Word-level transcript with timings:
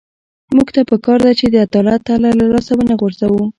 موږ 0.55 0.67
ته 0.75 0.81
پکار 0.89 1.19
ده 1.25 1.31
چې 1.39 1.45
د 1.49 1.55
عدالت 1.65 1.99
تله 2.09 2.29
له 2.39 2.45
لاسه 2.53 2.71
ونه 2.75 2.93
غورځوو. 2.99 3.43